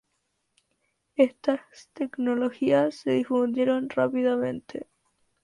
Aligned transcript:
Estas 1.15 1.91
tecnologías 1.93 2.95
se 2.95 3.11
difundieron 3.11 3.87
rápidamente. 3.87 4.87